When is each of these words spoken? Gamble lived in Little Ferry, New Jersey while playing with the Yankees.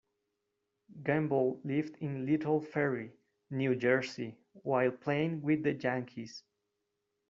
Gamble 1.03 1.61
lived 1.63 1.97
in 1.97 2.25
Little 2.25 2.59
Ferry, 2.59 3.13
New 3.51 3.75
Jersey 3.75 4.35
while 4.53 4.89
playing 4.89 5.43
with 5.43 5.61
the 5.61 5.73
Yankees. 5.73 6.41